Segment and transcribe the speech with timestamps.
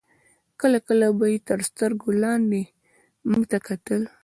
[0.59, 2.61] کله کله به یې تر سترګو لاندې
[3.29, 4.01] موږ ته کتل.